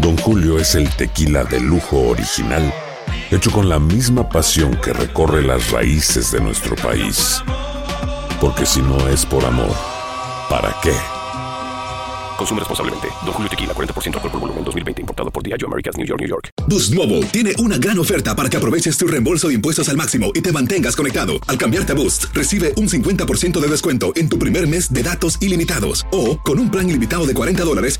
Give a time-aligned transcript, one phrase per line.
[0.00, 2.72] Don Julio es el tequila de lujo original,
[3.30, 7.42] hecho con la misma pasión que recorre las raíces de nuestro país.
[8.40, 9.76] Porque si no es por amor,
[10.48, 10.94] ¿para qué?
[12.40, 13.08] Consume responsablemente.
[13.22, 15.02] Don Julio Tequila, 40% alcohol por volumen, 2020.
[15.02, 16.48] Importado por Diageo Americas, New York, New York.
[16.68, 20.32] Boost Mobile tiene una gran oferta para que aproveches tu reembolso de impuestos al máximo
[20.34, 21.34] y te mantengas conectado.
[21.48, 25.36] Al cambiarte a Boost, recibe un 50% de descuento en tu primer mes de datos
[25.42, 26.06] ilimitados.
[26.12, 27.99] O, con un plan ilimitado de 40 dólares,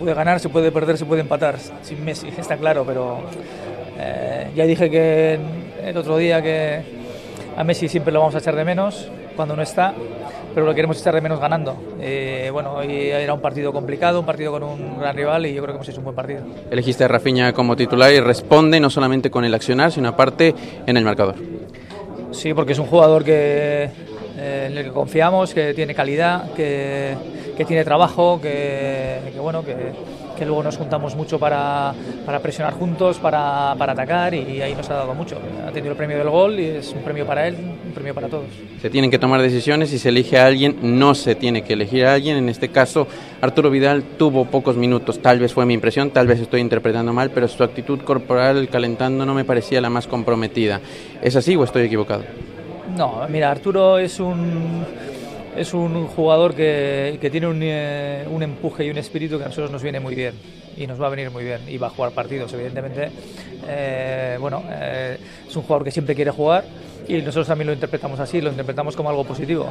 [0.00, 1.56] Puede ganar, se puede perder, se puede empatar.
[1.82, 3.20] Sin Messi, está claro, pero
[3.98, 5.38] eh, ya dije que
[5.84, 6.80] el otro día que
[7.56, 9.94] a Messi siempre lo vamos a echar de menos cuando no está,
[10.54, 11.76] pero lo queremos echar de menos ganando.
[12.00, 15.62] Eh, bueno, hoy era un partido complicado, un partido con un gran rival y yo
[15.62, 16.40] creo que hemos hecho un buen partido.
[16.70, 20.54] Elegiste a Rafinha como titular y responde no solamente con el accionar, sino aparte
[20.86, 21.36] en el marcador.
[22.32, 23.90] Sí, porque es un jugador que,
[24.38, 27.14] eh, en el que confiamos, que tiene calidad, que,
[27.60, 29.76] que tiene trabajo, que, que bueno, que,
[30.38, 31.92] que luego nos juntamos mucho para,
[32.24, 35.36] para presionar juntos, para, para, atacar y ahí nos ha dado mucho.
[35.68, 38.28] Ha tenido el premio del gol y es un premio para él, un premio para
[38.28, 38.46] todos.
[38.80, 42.06] Se tienen que tomar decisiones y se elige a alguien, no se tiene que elegir
[42.06, 42.38] a alguien.
[42.38, 43.06] En este caso,
[43.42, 47.30] Arturo Vidal tuvo pocos minutos, tal vez fue mi impresión, tal vez estoy interpretando mal,
[47.30, 50.80] pero su actitud corporal calentando no me parecía la más comprometida.
[51.20, 52.24] ¿Es así o estoy equivocado?
[52.96, 54.86] No, mira, Arturo es un
[55.56, 59.70] es un jugador que, tiene un, eh, un, empuje y un espíritu que a nosotros
[59.70, 60.34] nos viene muy bien
[60.76, 63.10] y nos va a venir muy bien y va a jugar partidos, evidentemente.
[63.68, 65.18] Eh, bueno, eh,
[65.48, 66.64] es un jugador que siempre quiere jugar
[67.08, 69.68] y nosotros también lo interpretamos así, lo interpretamos como algo positivo.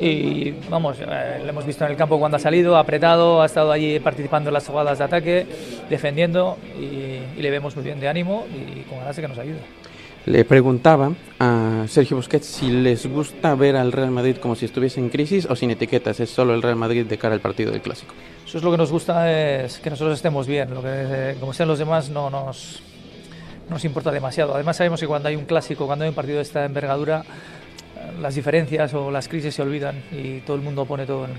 [0.00, 3.72] Y vamos, lo hemos visto en el campo cuando ha salido, ha apretado, ha estado
[3.72, 5.46] allí participando en las jugadas de ataque,
[5.90, 9.38] defendiendo y, y le vemos muy bien de ánimo y con ganas de que nos
[9.38, 9.87] ayude.
[10.28, 15.00] Le preguntaba a Sergio Busquets si les gusta ver al Real Madrid como si estuviese
[15.00, 17.80] en crisis o sin etiquetas, es solo el Real Madrid de cara al partido del
[17.80, 18.12] Clásico.
[18.46, 21.54] Eso es lo que nos gusta, es que nosotros estemos bien, lo que, eh, como
[21.54, 22.82] sean los demás no nos,
[23.70, 24.54] nos importa demasiado.
[24.54, 27.24] Además sabemos que cuando hay un clásico, cuando hay un partido de esta envergadura,
[28.20, 31.38] las diferencias o las crisis se olvidan y todo el mundo pone todo en el.